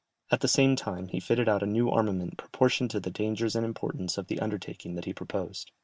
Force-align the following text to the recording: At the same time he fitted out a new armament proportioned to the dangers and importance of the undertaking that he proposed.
At 0.31 0.41
the 0.41 0.47
same 0.47 0.75
time 0.75 1.09
he 1.09 1.19
fitted 1.19 1.47
out 1.47 1.61
a 1.61 1.67
new 1.67 1.87
armament 1.91 2.35
proportioned 2.35 2.89
to 2.89 2.99
the 2.99 3.11
dangers 3.11 3.55
and 3.55 3.63
importance 3.63 4.17
of 4.17 4.25
the 4.25 4.39
undertaking 4.39 4.95
that 4.95 5.05
he 5.05 5.13
proposed. 5.13 5.69